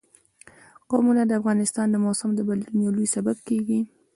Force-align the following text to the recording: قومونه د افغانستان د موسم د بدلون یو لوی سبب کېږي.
قومونه 0.89 1.21
د 1.25 1.31
افغانستان 1.39 1.87
د 1.91 1.95
موسم 2.05 2.29
د 2.35 2.39
بدلون 2.47 2.77
یو 2.85 2.91
لوی 2.95 3.07
سبب 3.15 3.37
کېږي. 3.47 3.79